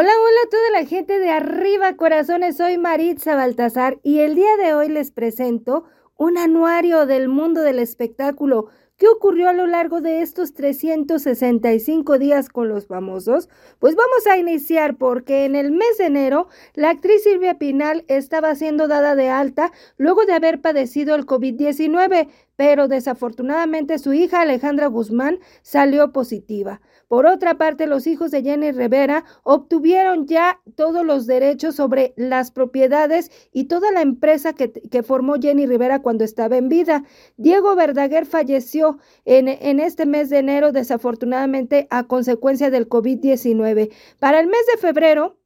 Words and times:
Hola, 0.00 0.12
hola 0.18 0.40
a 0.46 0.48
toda 0.48 0.80
la 0.80 0.86
gente 0.86 1.18
de 1.18 1.28
arriba, 1.28 1.94
corazones. 1.94 2.56
Soy 2.56 2.78
Maritza 2.78 3.34
Baltasar 3.34 4.00
y 4.02 4.20
el 4.20 4.34
día 4.34 4.56
de 4.56 4.72
hoy 4.72 4.88
les 4.88 5.10
presento 5.10 5.84
un 6.16 6.38
anuario 6.38 7.04
del 7.04 7.28
mundo 7.28 7.60
del 7.60 7.78
espectáculo. 7.78 8.68
¿Qué 8.96 9.08
ocurrió 9.08 9.50
a 9.50 9.52
lo 9.52 9.66
largo 9.66 10.00
de 10.00 10.22
estos 10.22 10.54
365 10.54 12.18
días 12.18 12.48
con 12.48 12.70
los 12.70 12.86
famosos? 12.86 13.50
Pues 13.78 13.94
vamos 13.94 14.26
a 14.26 14.38
iniciar 14.38 14.96
porque 14.96 15.44
en 15.44 15.54
el 15.54 15.70
mes 15.70 15.98
de 15.98 16.06
enero 16.06 16.48
la 16.74 16.88
actriz 16.88 17.22
Silvia 17.22 17.58
Pinal 17.58 18.06
estaba 18.08 18.54
siendo 18.54 18.88
dada 18.88 19.14
de 19.14 19.28
alta 19.28 19.70
luego 19.98 20.24
de 20.24 20.32
haber 20.32 20.62
padecido 20.62 21.14
el 21.14 21.26
COVID-19, 21.26 22.28
pero 22.60 22.88
desafortunadamente 22.88 23.98
su 23.98 24.12
hija 24.12 24.42
Alejandra 24.42 24.86
Guzmán 24.88 25.38
salió 25.62 26.12
positiva. 26.12 26.82
Por 27.08 27.24
otra 27.24 27.56
parte, 27.56 27.86
los 27.86 28.06
hijos 28.06 28.30
de 28.32 28.42
Jenny 28.42 28.70
Rivera 28.70 29.24
obtuvieron 29.44 30.26
ya 30.26 30.60
todos 30.76 31.02
los 31.02 31.26
derechos 31.26 31.74
sobre 31.74 32.12
las 32.18 32.50
propiedades 32.50 33.30
y 33.50 33.64
toda 33.64 33.90
la 33.92 34.02
empresa 34.02 34.52
que, 34.52 35.02
formó 35.02 35.36
Jenny 35.40 35.64
Rivera 35.64 36.02
cuando 36.02 36.22
estaba 36.22 36.58
en 36.58 36.68
vida. 36.68 37.02
Diego 37.38 37.74
Verdaguer 37.76 38.26
falleció 38.26 38.98
en, 39.24 39.48
en 39.48 39.80
este 39.80 40.04
mes 40.04 40.28
de 40.28 40.40
enero, 40.40 40.70
desafortunadamente, 40.70 41.86
a 41.88 42.04
consecuencia 42.08 42.70
del 42.70 42.90
COVID-19. 42.90 43.90
Para 44.18 44.38
el 44.38 44.48
mes 44.48 44.66
de 44.74 44.78
febrero, 44.78 45.39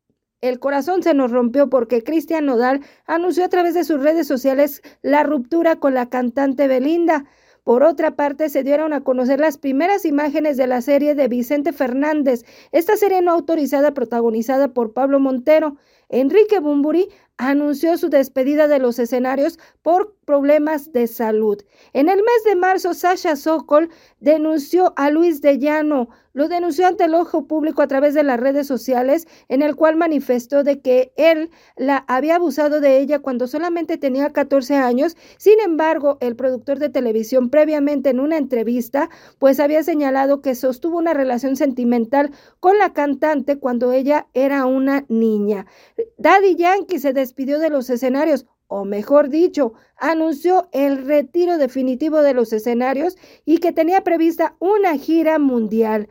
el 0.49 0.59
corazón 0.59 1.03
se 1.03 1.15
nos 1.15 1.31
rompió 1.31 1.71
porque 1.71 2.03
Cristian 2.03 2.45
Nodal 2.45 2.83
anunció 3.07 3.47
a 3.47 3.49
través 3.49 3.73
de 3.73 3.83
sus 3.83 4.03
redes 4.03 4.27
sociales 4.27 4.83
la 5.01 5.23
ruptura 5.23 5.77
con 5.77 5.95
la 5.95 6.11
cantante 6.11 6.69
Belinda. 6.69 7.25
Por 7.65 7.83
otra 7.83 8.15
parte, 8.15 8.51
se 8.51 8.63
dieron 8.63 8.93
a 8.93 9.01
conocer 9.01 9.41
las 9.41 9.57
primeras 9.57 10.05
imágenes 10.05 10.59
de 10.59 10.67
la 10.67 10.83
serie 10.83 11.15
de 11.15 11.29
Vicente 11.29 11.73
Fernández, 11.73 12.45
esta 12.73 12.99
serie 12.99 13.23
no 13.23 13.33
autorizada 13.33 13.95
protagonizada 13.95 14.69
por 14.69 14.93
Pablo 14.93 15.19
Montero. 15.19 15.77
Enrique 16.15 16.61
Bumburi 16.61 17.09
anunció 17.39 17.99
su 17.99 18.09
despedida 18.09 18.69
de 18.69 18.79
los 18.79 19.01
escenarios 19.01 19.59
por 19.83 20.15
problemas 20.25 20.93
de 20.93 21.09
salud. 21.09 21.61
En 21.93 22.09
el 22.09 22.19
mes 22.19 22.45
de 22.45 22.55
marzo, 22.55 22.95
Sasha 22.95 23.35
Sokol 23.35 23.91
denunció 24.21 24.95
a 24.97 25.11
Luis 25.11 25.43
de 25.43 25.59
Llano, 25.59 26.09
lo 26.33 26.49
denunció 26.49 26.89
ante 26.89 27.05
el 27.05 27.15
ojo 27.15 27.47
público 27.47 27.81
a 27.81 27.87
través 27.87 28.13
de 28.15 28.25
las 28.25 28.41
redes 28.41 28.67
sociales, 28.67 29.29
en 29.49 29.63
el 29.63 29.77
cual 29.77 29.95
manifestó 29.95 30.65
de 30.65 30.81
que 30.81 31.13
él 31.17 31.51
la 31.77 32.05
había 32.09 32.37
abusado 32.37 32.81
de 32.81 32.99
ella 32.99 33.21
cuando 33.21 33.47
solamente 33.47 33.99
tenía 33.99 34.31
14 34.31 34.75
años. 34.75 35.17
Sin 35.37 35.61
embargo, 35.61 36.19
el 36.21 36.35
productor 36.35 36.81
de 36.81 36.89
televisión 36.89 37.51
previamente 37.51 38.11
en 38.11 38.19
una 38.19 38.37
entrevista, 38.37 39.11
pues 39.39 39.61
había 39.61 39.85
señalado 39.85 40.41
que 40.43 40.57
sostuvo 40.57 40.99
una 40.99 41.15
relación 41.15 41.55
sentimental 41.55 42.33
con 42.59 42.79
la 42.79 42.93
cantante 42.93 43.59
cuando 43.59 43.93
ella 43.93 44.27
era 44.35 44.67
una 44.67 45.05
niña. 45.09 45.67
Daddy 46.19 46.57
Yankee 46.57 46.99
se 46.99 47.13
despidió 47.13 47.59
de 47.59 47.71
los 47.71 47.91
escenarios, 47.91 48.47
o 48.67 48.85
mejor 48.85 49.29
dicho, 49.29 49.75
anunció 49.97 50.69
el 50.73 51.05
retiro 51.07 51.59
definitivo 51.59 52.23
de 52.23 52.35
los 52.35 52.53
escenarios 52.53 53.17
y 53.45 53.59
que 53.59 53.73
tenía 53.73 54.03
prevista 54.03 54.57
una 54.59 54.97
gira 54.97 55.39
mundial. 55.39 56.09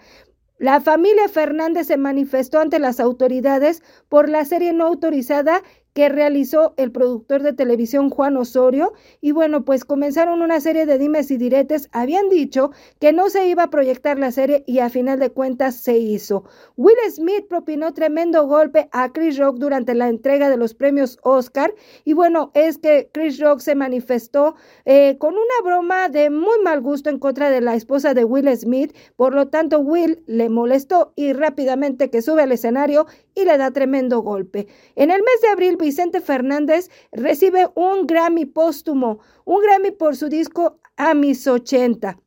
La 0.60 0.80
familia 0.80 1.28
Fernández 1.28 1.88
se 1.88 1.98
manifestó 1.98 2.60
ante 2.60 2.80
las 2.80 3.00
autoridades 3.00 3.82
por 4.08 4.30
la 4.30 4.46
serie 4.46 4.72
no 4.72 4.86
autorizada 4.86 5.64
que 5.94 6.10
realizó 6.10 6.74
el 6.78 6.92
productor 6.92 7.44
de 7.44 7.54
televisión 7.54 8.10
Juan 8.10 8.38
Osorio. 8.38 8.94
Y 9.22 9.32
bueno, 9.32 9.64
pues 9.64 9.86
comenzaron 9.86 10.42
una 10.42 10.60
serie 10.60 10.86
de 10.86 10.98
dimes 10.98 11.32
y 11.32 11.38
diretes. 11.38 11.90
Habían 11.92 12.30
dicho 12.30 12.72
que 13.00 13.14
no 13.14 13.30
se 13.30 13.48
iba 13.48 13.64
a 13.64 13.70
proyectar 13.70 14.18
la 14.20 14.32
serie 14.32 14.64
y 14.66 14.80
a 14.80 14.90
final 14.90 15.20
de 15.20 15.30
cuentas 15.30 15.76
se 15.76 15.98
hizo. 15.98 16.46
Will 16.78 16.98
Smith 17.12 17.48
propinó 17.48 17.94
tremendo 17.94 18.48
golpe 18.48 18.90
a 18.92 19.12
Chris 19.12 19.38
Rock 19.38 19.58
durante 19.58 19.94
la 19.94 20.10
entrega 20.10 20.50
de 20.50 20.58
los 20.58 20.74
premios 20.74 21.20
Oscar. 21.24 21.74
Y 22.04 22.14
bueno, 22.14 22.52
es 22.54 22.78
que 22.78 23.10
Chris 23.14 23.40
Rock 23.40 23.60
se 23.60 23.76
manifestó 23.76 24.56
eh, 24.86 25.18
con 25.20 25.34
una 25.34 25.44
broma 25.64 26.10
de 26.10 26.30
muy 26.30 26.60
mal 26.64 26.82
gusto 26.82 27.10
en 27.10 27.20
contra 27.20 27.50
de 27.50 27.62
la 27.62 27.76
esposa 27.76 28.14
de 28.14 28.24
Will 28.26 28.50
Smith. 28.58 28.96
Por 29.16 29.36
lo 29.36 29.48
tanto, 29.50 29.80
Will 29.80 30.24
le 30.26 30.50
molestó 30.50 31.14
y 31.16 31.34
rápidamente 31.34 32.10
que 32.10 32.22
sube 32.22 32.42
al 32.42 32.52
escenario 32.52 33.06
y 33.36 33.46
le 33.46 33.58
da 33.58 33.72
tremendo 33.72 34.22
golpe. 34.22 34.68
En 34.96 35.12
el 35.12 35.22
mes 35.22 35.42
de 35.42 35.48
abril, 35.50 35.78
Vicente 35.84 36.22
Fernández 36.22 36.90
recibe 37.12 37.70
un 37.76 38.08
Grammy 38.08 38.46
póstumo, 38.46 39.20
un 39.46 39.62
Grammy 39.62 39.92
por 39.92 40.16
su 40.16 40.30
disco 40.30 40.80
A 40.98 41.14
mis 41.14 41.46
80. 41.46 42.18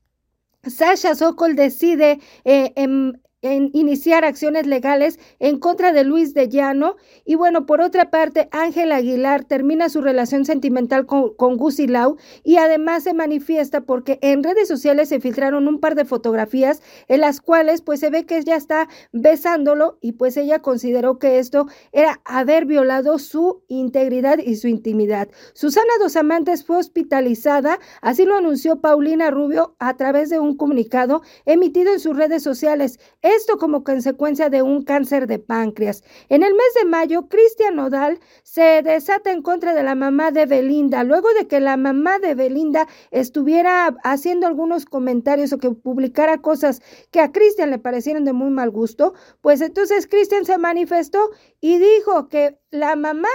Sasha 0.65 1.15
Sokol 1.15 1.56
decide 1.56 2.21
eh, 2.44 2.72
en, 2.77 3.21
en 3.54 3.70
iniciar 3.72 4.24
acciones 4.24 4.66
legales 4.66 5.18
en 5.38 5.58
contra 5.58 5.92
de 5.92 6.04
Luis 6.04 6.34
de 6.34 6.48
Llano. 6.48 6.96
Y 7.24 7.34
bueno, 7.34 7.66
por 7.66 7.80
otra 7.80 8.10
parte, 8.10 8.48
Ángel 8.52 8.92
Aguilar 8.92 9.44
termina 9.44 9.88
su 9.88 10.00
relación 10.00 10.44
sentimental 10.44 11.06
con, 11.06 11.34
con 11.34 11.58
Lau 11.88 12.16
y 12.44 12.56
además 12.56 13.04
se 13.04 13.14
manifiesta 13.14 13.82
porque 13.82 14.18
en 14.22 14.42
redes 14.42 14.68
sociales 14.68 15.08
se 15.08 15.20
filtraron 15.20 15.68
un 15.68 15.80
par 15.80 15.94
de 15.94 16.04
fotografías 16.04 16.82
en 17.08 17.20
las 17.20 17.40
cuales 17.40 17.82
pues 17.82 18.00
se 18.00 18.10
ve 18.10 18.24
que 18.24 18.38
ella 18.38 18.56
está 18.56 18.88
besándolo 19.12 19.98
y 20.00 20.12
pues 20.12 20.36
ella 20.36 20.60
consideró 20.60 21.18
que 21.18 21.38
esto 21.38 21.66
era 21.92 22.20
haber 22.24 22.66
violado 22.66 23.18
su 23.18 23.62
integridad 23.68 24.38
y 24.38 24.56
su 24.56 24.68
intimidad. 24.68 25.28
Susana 25.54 25.92
Dos 26.00 26.16
Amantes 26.16 26.64
fue 26.64 26.78
hospitalizada, 26.78 27.78
así 28.00 28.24
lo 28.24 28.36
anunció 28.36 28.80
Paulina 28.80 29.30
Rubio 29.30 29.74
a 29.78 29.96
través 29.96 30.30
de 30.30 30.38
un 30.38 30.56
comunicado 30.56 31.22
emitido 31.44 31.92
en 31.92 32.00
sus 32.00 32.16
redes 32.16 32.42
sociales 32.42 32.98
esto 33.36 33.58
como 33.58 33.84
consecuencia 33.84 34.50
de 34.50 34.62
un 34.62 34.82
cáncer 34.82 35.26
de 35.26 35.38
páncreas. 35.38 36.02
En 36.28 36.42
el 36.42 36.52
mes 36.52 36.74
de 36.80 36.88
mayo, 36.88 37.28
Cristian 37.28 37.76
Nodal 37.76 38.19
se 38.42 38.82
desata 38.82 39.32
en 39.32 39.42
contra 39.42 39.74
de 39.74 39.82
la 39.82 39.94
mamá 39.94 40.30
de 40.30 40.47
Belinda, 40.47 41.04
luego 41.04 41.28
de 41.38 41.46
que 41.46 41.60
la 41.60 41.76
mamá 41.76 42.19
de 42.19 42.34
Belinda 42.34 42.88
estuviera 43.10 43.96
haciendo 44.02 44.46
algunos 44.46 44.86
comentarios 44.86 45.52
o 45.52 45.58
que 45.58 45.70
publicara 45.70 46.38
cosas 46.38 46.80
que 47.10 47.20
a 47.20 47.32
Cristian 47.32 47.70
le 47.70 47.78
parecieron 47.78 48.25
de 48.25 48.32
muy 48.32 48.50
mal 48.50 48.70
gusto, 48.70 49.14
pues 49.41 49.60
entonces 49.60 50.06
Cristian 50.06 50.44
se 50.44 50.58
manifestó 50.58 51.30
y 51.60 51.78
dijo 51.78 52.28
que 52.28 52.58
la 52.70 52.96
mamá 52.96 53.28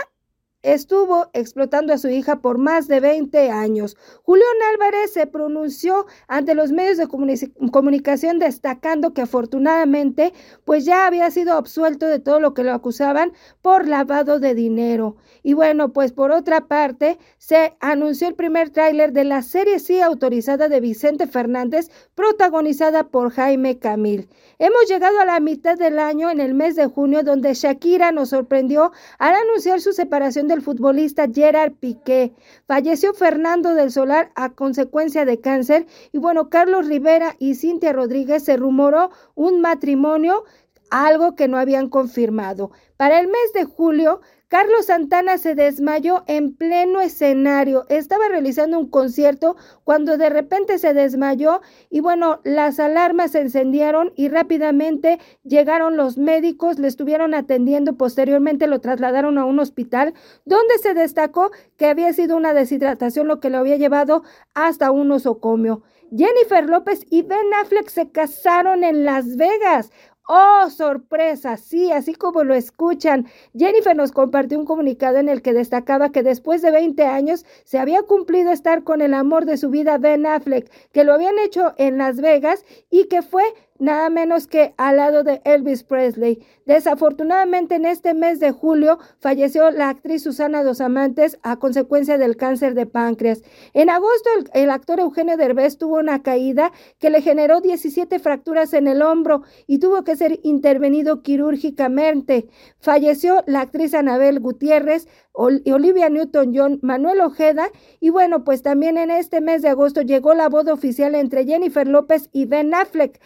estuvo 0.63 1.29
explotando 1.33 1.93
a 1.93 1.97
su 1.97 2.09
hija 2.09 2.41
por 2.41 2.57
más 2.57 2.87
de 2.87 2.99
20 2.99 3.49
años. 3.49 3.97
Julián 4.23 4.47
Álvarez 4.73 5.13
se 5.13 5.27
pronunció 5.27 6.05
ante 6.27 6.55
los 6.55 6.71
medios 6.71 6.97
de 6.97 7.07
comunicación 7.07 8.39
destacando 8.39 9.13
que 9.13 9.21
afortunadamente 9.21 10.33
pues 10.65 10.85
ya 10.85 11.07
había 11.07 11.31
sido 11.31 11.53
absuelto 11.53 12.05
de 12.05 12.19
todo 12.19 12.39
lo 12.39 12.53
que 12.53 12.63
lo 12.63 12.73
acusaban 12.73 13.33
por 13.61 13.87
lavado 13.87 14.39
de 14.39 14.53
dinero. 14.55 15.15
Y 15.43 15.53
bueno, 15.53 15.91
pues 15.93 16.11
por 16.11 16.31
otra 16.31 16.67
parte 16.67 17.17
se 17.37 17.75
anunció 17.79 18.27
el 18.27 18.35
primer 18.35 18.69
tráiler 18.69 19.13
de 19.13 19.23
la 19.23 19.41
serie 19.41 19.79
sí 19.79 19.99
autorizada 20.01 20.69
de 20.69 20.79
Vicente 20.79 21.27
Fernández 21.27 21.89
protagonizada 22.15 23.07
por 23.07 23.31
Jaime 23.31 23.79
Camil. 23.79 24.29
Hemos 24.59 24.87
llegado 24.87 25.19
a 25.19 25.25
la 25.25 25.39
mitad 25.39 25.77
del 25.77 25.97
año 25.97 26.29
en 26.29 26.39
el 26.39 26.53
mes 26.53 26.75
de 26.75 26.85
junio 26.85 27.23
donde 27.23 27.53
Shakira 27.53 28.11
nos 28.11 28.29
sorprendió 28.29 28.91
al 29.17 29.33
anunciar 29.33 29.81
su 29.81 29.93
separación 29.93 30.47
del 30.51 30.61
futbolista 30.61 31.27
Gerard 31.33 31.73
Piqué. 31.73 32.33
Falleció 32.67 33.13
Fernando 33.13 33.73
del 33.73 33.89
Solar 33.89 34.31
a 34.35 34.49
consecuencia 34.49 35.25
de 35.25 35.39
cáncer 35.39 35.87
y 36.11 36.17
bueno, 36.17 36.49
Carlos 36.49 36.87
Rivera 36.87 37.35
y 37.39 37.55
Cintia 37.55 37.93
Rodríguez 37.93 38.43
se 38.43 38.57
rumoró 38.57 39.11
un 39.33 39.61
matrimonio, 39.61 40.43
algo 40.89 41.35
que 41.35 41.47
no 41.47 41.57
habían 41.57 41.89
confirmado. 41.89 42.71
Para 42.97 43.19
el 43.19 43.27
mes 43.27 43.53
de 43.53 43.63
julio, 43.63 44.21
Carlos 44.51 44.87
Santana 44.87 45.37
se 45.37 45.55
desmayó 45.55 46.25
en 46.27 46.53
pleno 46.53 46.99
escenario. 46.99 47.85
Estaba 47.87 48.27
realizando 48.27 48.77
un 48.77 48.89
concierto 48.89 49.55
cuando 49.85 50.17
de 50.17 50.29
repente 50.29 50.77
se 50.77 50.93
desmayó 50.93 51.61
y 51.89 52.01
bueno, 52.01 52.41
las 52.43 52.77
alarmas 52.77 53.31
se 53.31 53.39
encendieron 53.39 54.11
y 54.17 54.27
rápidamente 54.27 55.19
llegaron 55.45 55.95
los 55.95 56.17
médicos, 56.17 56.79
le 56.79 56.89
estuvieron 56.89 57.33
atendiendo, 57.33 57.95
posteriormente 57.95 58.67
lo 58.67 58.81
trasladaron 58.81 59.37
a 59.37 59.45
un 59.45 59.57
hospital 59.57 60.13
donde 60.43 60.77
se 60.79 60.93
destacó 60.95 61.51
que 61.77 61.85
había 61.85 62.11
sido 62.11 62.35
una 62.35 62.53
deshidratación 62.53 63.29
lo 63.29 63.39
que 63.39 63.49
lo 63.49 63.57
había 63.57 63.77
llevado 63.77 64.23
hasta 64.53 64.91
un 64.91 65.13
osocomio. 65.13 65.81
Jennifer 66.13 66.69
López 66.69 67.05
y 67.09 67.21
Ben 67.21 67.53
Affleck 67.61 67.87
se 67.87 68.11
casaron 68.11 68.83
en 68.83 69.05
Las 69.05 69.37
Vegas. 69.37 69.91
Oh, 70.27 70.69
sorpresa, 70.69 71.57
sí, 71.57 71.91
así 71.91 72.13
como 72.13 72.43
lo 72.43 72.53
escuchan. 72.53 73.27
Jennifer 73.57 73.95
nos 73.95 74.11
compartió 74.11 74.57
un 74.59 74.65
comunicado 74.65 75.17
en 75.17 75.27
el 75.27 75.41
que 75.41 75.51
destacaba 75.53 76.11
que 76.11 76.23
después 76.23 76.61
de 76.61 76.71
20 76.71 77.03
años 77.05 77.45
se 77.65 77.79
había 77.79 78.03
cumplido 78.03 78.51
estar 78.51 78.83
con 78.83 79.01
el 79.01 79.13
amor 79.13 79.45
de 79.45 79.57
su 79.57 79.69
vida, 79.69 79.97
Ben 79.97 80.25
Affleck, 80.25 80.71
que 80.93 81.03
lo 81.03 81.13
habían 81.13 81.37
hecho 81.39 81.73
en 81.77 81.97
Las 81.97 82.21
Vegas 82.21 82.63
y 82.89 83.05
que 83.07 83.23
fue 83.23 83.43
nada 83.81 84.09
menos 84.09 84.47
que 84.47 84.73
al 84.77 84.97
lado 84.97 85.23
de 85.23 85.41
Elvis 85.43 85.83
Presley. 85.83 86.45
Desafortunadamente 86.65 87.75
en 87.75 87.85
este 87.85 88.13
mes 88.13 88.39
de 88.39 88.51
julio 88.51 88.99
falleció 89.19 89.71
la 89.71 89.89
actriz 89.89 90.23
Susana 90.23 90.63
Dos 90.63 90.79
Amantes 90.79 91.39
a 91.41 91.57
consecuencia 91.57 92.17
del 92.17 92.37
cáncer 92.37 92.75
de 92.75 92.85
páncreas. 92.85 93.41
En 93.73 93.89
agosto 93.89 94.29
el, 94.53 94.69
actor 94.69 94.99
Eugenio 94.99 95.35
Derbez 95.35 95.77
tuvo 95.77 95.97
una 95.97 96.21
caída 96.21 96.71
que 96.99 97.09
le 97.09 97.21
generó 97.21 97.59
17 97.59 98.19
fracturas 98.19 98.73
en 98.73 98.87
el 98.87 99.01
hombro 99.01 99.41
y 99.65 99.79
tuvo 99.79 100.03
que 100.03 100.15
ser 100.15 100.39
intervenido 100.43 101.23
quirúrgicamente. 101.23 102.47
Falleció 102.79 103.43
la 103.47 103.61
actriz 103.61 103.95
Anabel 103.95 104.39
Gutiérrez, 104.39 105.07
Olivia 105.33 106.09
Newton-John, 106.09 106.79
Manuel 106.81 107.21
Ojeda 107.21 107.69
y 107.99 108.09
bueno, 108.09 108.43
pues 108.43 108.61
también 108.61 108.97
en 108.97 109.09
este 109.09 109.41
mes 109.41 109.61
de 109.61 109.69
agosto 109.69 110.01
llegó 110.01 110.33
la 110.35 110.49
boda 110.49 110.73
oficial 110.73 111.15
entre 111.15 111.45
Jennifer 111.45 111.87
López 111.87 112.29
y 112.31 112.45
Ben 112.45 112.73
Affleck. 112.73 113.19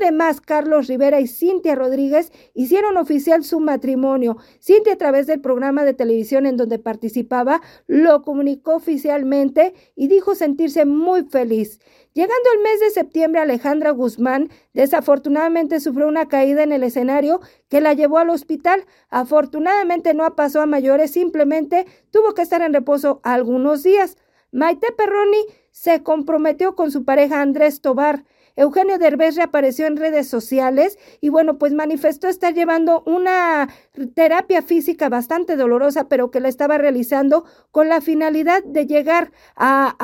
Además, 0.00 0.40
Carlos 0.40 0.86
Rivera 0.86 1.20
y 1.20 1.26
Cintia 1.26 1.74
Rodríguez 1.74 2.32
hicieron 2.54 2.96
oficial 2.96 3.44
su 3.44 3.60
matrimonio. 3.60 4.38
Cintia 4.58 4.94
a 4.94 4.96
través 4.96 5.26
del 5.26 5.42
programa 5.42 5.84
de 5.84 5.92
televisión 5.92 6.46
en 6.46 6.56
donde 6.56 6.78
participaba 6.78 7.60
lo 7.86 8.22
comunicó 8.22 8.76
oficialmente 8.76 9.74
y 9.94 10.08
dijo 10.08 10.34
sentirse 10.34 10.86
muy 10.86 11.24
feliz. 11.24 11.80
Llegando 12.14 12.48
el 12.56 12.62
mes 12.62 12.80
de 12.80 12.90
septiembre, 12.90 13.42
Alejandra 13.42 13.90
Guzmán 13.90 14.48
desafortunadamente 14.72 15.80
sufrió 15.80 16.08
una 16.08 16.28
caída 16.28 16.62
en 16.62 16.72
el 16.72 16.82
escenario 16.82 17.40
que 17.68 17.82
la 17.82 17.92
llevó 17.92 18.18
al 18.18 18.30
hospital. 18.30 18.86
Afortunadamente 19.10 20.14
no 20.14 20.34
pasó 20.34 20.62
a 20.62 20.66
mayores, 20.66 21.10
simplemente 21.10 21.84
tuvo 22.10 22.32
que 22.32 22.40
estar 22.40 22.62
en 22.62 22.72
reposo 22.72 23.20
algunos 23.22 23.82
días. 23.82 24.16
Maite 24.50 24.92
Perroni 24.92 25.44
se 25.72 26.02
comprometió 26.02 26.74
con 26.74 26.90
su 26.90 27.04
pareja 27.04 27.42
Andrés 27.42 27.82
Tobar. 27.82 28.24
Eugenio 28.56 28.98
Derbez 28.98 29.36
reapareció 29.36 29.86
en 29.86 29.96
redes 29.96 30.28
sociales 30.28 30.98
y 31.20 31.28
bueno, 31.28 31.58
pues 31.58 31.72
manifestó 31.72 32.28
estar 32.28 32.54
llevando 32.54 33.02
una 33.06 33.68
terapia 34.14 34.62
física 34.62 35.08
bastante 35.08 35.56
dolorosa, 35.56 36.08
pero 36.08 36.30
que 36.30 36.40
la 36.40 36.48
estaba 36.48 36.78
realizando 36.78 37.44
con 37.70 37.88
la 37.88 38.00
finalidad 38.00 38.62
de 38.64 38.86
llegar 38.86 39.32
a, 39.56 39.94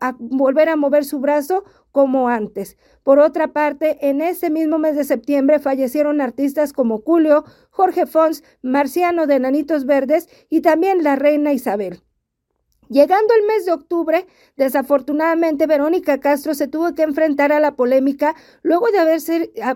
a 0.00 0.16
volver 0.18 0.68
a 0.68 0.76
mover 0.76 1.04
su 1.04 1.20
brazo 1.20 1.64
como 1.92 2.28
antes. 2.28 2.76
Por 3.04 3.20
otra 3.20 3.52
parte, 3.52 4.08
en 4.08 4.20
ese 4.20 4.50
mismo 4.50 4.78
mes 4.78 4.96
de 4.96 5.04
septiembre 5.04 5.60
fallecieron 5.60 6.20
artistas 6.20 6.72
como 6.72 6.98
Julio, 6.98 7.44
Jorge 7.70 8.06
Fons, 8.06 8.42
Marciano 8.62 9.26
de 9.26 9.38
Nanitos 9.38 9.86
Verdes 9.86 10.28
y 10.50 10.60
también 10.60 11.04
la 11.04 11.14
reina 11.16 11.52
Isabel. 11.52 12.02
Llegando 12.88 13.34
el 13.34 13.46
mes 13.46 13.64
de 13.64 13.72
octubre, 13.72 14.26
desafortunadamente 14.56 15.66
Verónica 15.66 16.20
Castro 16.20 16.54
se 16.54 16.68
tuvo 16.68 16.94
que 16.94 17.02
enfrentar 17.02 17.52
a 17.52 17.60
la 17.60 17.76
polémica 17.76 18.34
luego 18.62 18.90
de 18.90 18.98
haber, 18.98 19.20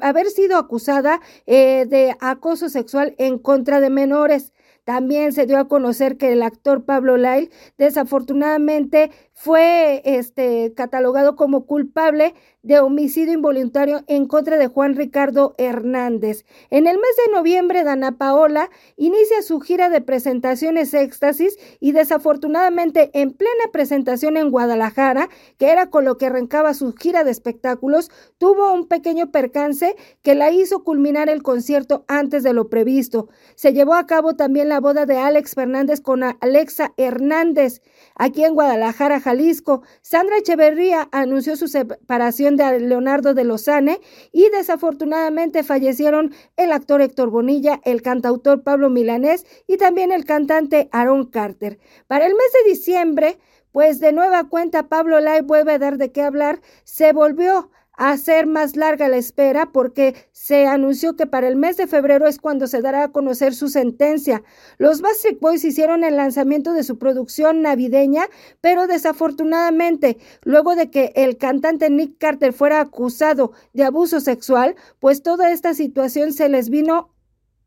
haber 0.02 0.26
sido 0.26 0.58
acusada 0.58 1.20
eh, 1.46 1.87
de 1.88 2.14
acoso 2.20 2.69
sexual 2.69 3.14
en 3.19 3.38
contra 3.38 3.81
de 3.81 3.90
menores. 3.90 4.52
También 4.84 5.32
se 5.32 5.46
dio 5.46 5.58
a 5.58 5.69
conocer 5.69 6.16
que 6.16 6.32
el 6.32 6.43
actor 6.43 6.84
Pablo 6.84 7.19
Lyle 7.19 7.50
desafortunadamente 7.76 9.11
fue 9.40 10.02
este, 10.05 10.73
catalogado 10.75 11.37
como 11.37 11.64
culpable 11.64 12.35
de 12.64 12.81
homicidio 12.81 13.32
involuntario 13.32 14.02
en 14.08 14.26
contra 14.26 14.58
de 14.58 14.67
Juan 14.67 14.96
Ricardo 14.96 15.55
Hernández. 15.58 16.44
En 16.70 16.88
el 16.88 16.96
mes 16.96 17.17
de 17.25 17.32
noviembre, 17.32 17.85
Dana 17.85 18.19
Paola 18.19 18.69
inicia 18.96 19.43
su 19.43 19.61
gira 19.61 19.90
de 19.90 20.00
presentaciones 20.00 20.93
éxtasis 20.93 21.56
y 21.79 21.93
desafortunadamente 21.93 23.11
en 23.14 23.32
plena 23.32 23.70
presentación 23.73 24.37
en 24.37 24.50
Guadalajara, 24.50 25.29
que 25.56 25.70
era 25.70 25.88
con 25.88 26.05
lo 26.05 26.19
que 26.19 26.26
arrancaba 26.26 26.75
su 26.75 26.93
gira 26.94 27.23
de 27.23 27.31
espectáculos, 27.31 28.11
tuvo 28.38 28.75
un 28.75 28.88
pequeño 28.88 29.31
percance 29.31 29.94
que 30.23 30.35
la 30.35 30.50
hizo 30.50 30.82
culminar 30.82 31.29
el 31.29 31.44
concierto 31.44 32.05
antes 32.08 32.43
de 32.43 32.55
lo 32.55 32.69
previsto. 32.69 33.29
Se 33.55 33.73
llevó 33.73 33.94
a 33.94 34.06
cabo 34.08 34.35
también 34.35 34.69
la 34.69 34.81
boda 34.81 35.06
de 35.06 35.17
Alex 35.17 35.55
Fernández 35.55 36.00
con 36.00 36.25
Alexa 36.25 36.93
Hernández 36.96 37.82
aquí 38.17 38.44
en 38.44 38.55
Guadalajara, 38.55 39.20
Jalisco. 39.28 39.82
Sandra 40.00 40.38
Echeverría 40.38 41.06
anunció 41.12 41.54
su 41.54 41.69
separación 41.69 42.56
de 42.56 42.80
Leonardo 42.80 43.34
de 43.34 43.44
Lozane 43.44 44.00
y 44.32 44.48
desafortunadamente 44.48 45.62
fallecieron 45.62 46.32
el 46.56 46.72
actor 46.72 47.02
Héctor 47.02 47.28
Bonilla, 47.28 47.78
el 47.84 48.00
cantautor 48.00 48.62
Pablo 48.62 48.88
Milanés 48.88 49.44
y 49.66 49.76
también 49.76 50.12
el 50.12 50.25
cantante 50.25 50.88
Aaron 50.92 51.26
Carter. 51.26 51.78
Para 52.06 52.26
el 52.26 52.32
mes 52.32 52.52
de 52.54 52.70
diciembre, 52.70 53.38
pues 53.70 54.00
de 54.00 54.12
nueva 54.12 54.48
cuenta 54.48 54.88
Pablo 54.88 55.20
Lai 55.20 55.42
vuelve 55.42 55.72
a 55.72 55.78
dar 55.78 55.98
de 55.98 56.10
qué 56.10 56.22
hablar, 56.22 56.62
se 56.84 57.12
volvió 57.12 57.70
hacer 57.99 58.47
más 58.47 58.77
larga 58.77 59.09
la 59.09 59.17
espera 59.17 59.71
porque 59.73 60.15
se 60.33 60.67
anunció 60.67 61.17
que 61.17 61.27
para 61.27 61.49
el 61.49 61.56
mes 61.56 61.77
de 61.77 61.89
febrero 61.89 62.27
es 62.27 62.39
cuando 62.39 62.69
se 62.69 62.81
dará 62.81 63.03
a 63.03 63.12
conocer 63.12 63.55
su 63.55 63.69
sentencia. 63.69 64.43
Los 64.79 65.00
Backstreet 65.00 65.41
Boys 65.41 65.65
hicieron 65.65 66.05
el 66.05 66.17
lanzamiento 66.17 66.73
de 66.73 66.85
su 66.85 66.97
producción 66.97 67.61
navideña, 67.61 68.29
pero 68.61 68.87
desafortunadamente, 68.87 70.17
luego 70.45 70.77
de 70.77 70.91
que 70.91 71.12
el 71.17 71.37
cantante 71.39 71.91
Nick 71.91 72.19
Carter 72.19 72.53
fuera 72.53 72.81
acusado 72.81 73.53
de 73.73 73.85
abuso 73.85 74.21
sexual, 74.21 74.77
pues 75.00 75.23
toda 75.23 75.50
esta 75.50 75.75
situación 75.75 76.33
se 76.33 76.49
les 76.49 76.71
vino 76.71 77.11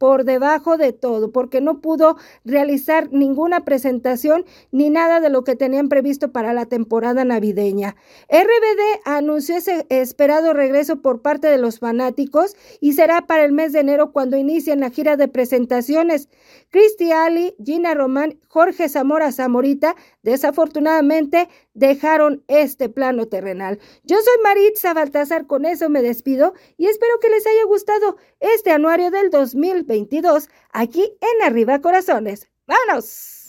por 0.02 0.24
debajo 0.24 0.78
de 0.78 0.94
todo, 0.94 1.32
porque 1.32 1.62
no 1.62 1.80
pudo 1.80 2.18
realizar 2.44 3.14
ninguna 3.14 3.66
presentación 3.66 4.46
ni 4.72 4.90
nada 4.90 5.20
de 5.20 5.30
lo 5.30 5.44
que 5.44 5.56
tenían 5.56 5.90
previsto 5.90 6.32
para 6.32 6.54
la 6.54 6.66
temporada 6.66 7.24
navideña. 7.24 7.96
RBD 8.28 9.02
anunció 9.06 9.58
ese 9.58 9.86
esperado 9.90 10.54
regreso 10.54 11.04
por 11.04 11.22
parte 11.22 11.50
de 11.50 11.60
los 11.60 11.78
fanáticos 11.78 12.56
y 12.80 12.94
será 12.94 13.28
para 13.28 13.46
el 13.46 13.52
mes 13.52 13.74
de 13.74 13.82
enero 13.82 14.12
cuando 14.12 14.38
inicien 14.38 14.80
la 14.80 14.90
gira 14.90 15.18
de 15.18 15.28
presentaciones. 15.28 16.30
Cristi 16.72 17.12
Ali, 17.12 17.54
Gina 17.64 17.94
Román, 17.94 18.40
Jorge 18.48 18.90
Zamora 18.90 19.32
Zamorita, 19.32 19.96
desafortunadamente 20.24 21.48
dejaron 21.74 22.44
este 22.48 22.90
plano 22.90 23.28
terrenal. 23.28 23.80
Yo 24.04 24.18
soy 24.18 24.44
Maritza 24.44 24.94
Baltasar, 24.94 25.48
con 25.48 25.66
eso 25.66 25.90
me 25.90 26.02
despido 26.02 26.54
y 26.78 26.88
espero 26.88 27.20
que 27.20 27.30
les 27.30 27.46
haya 27.46 27.64
gustado 27.66 28.18
este 28.40 28.72
anuario 28.72 29.12
del 29.12 29.30
2022 29.30 30.50
aquí 30.72 31.18
en 31.22 31.46
Arriba 31.46 31.80
Corazones. 31.82 32.50
¡Vámonos! 32.68 33.41